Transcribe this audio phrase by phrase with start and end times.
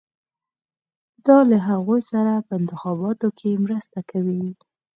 [1.25, 4.45] دا له هغوی سره په انتخاباتو کې مرسته کوي.